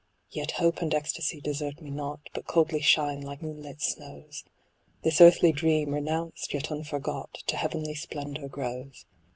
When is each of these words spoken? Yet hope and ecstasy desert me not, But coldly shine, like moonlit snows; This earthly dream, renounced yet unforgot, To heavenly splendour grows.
Yet 0.31 0.53
hope 0.53 0.81
and 0.81 0.95
ecstasy 0.95 1.39
desert 1.41 1.79
me 1.79 1.91
not, 1.91 2.21
But 2.33 2.47
coldly 2.47 2.81
shine, 2.81 3.21
like 3.21 3.43
moonlit 3.43 3.83
snows; 3.83 4.43
This 5.03 5.21
earthly 5.21 5.51
dream, 5.51 5.93
renounced 5.93 6.55
yet 6.55 6.71
unforgot, 6.71 7.33
To 7.45 7.55
heavenly 7.55 7.93
splendour 7.93 8.47
grows. 8.47 9.05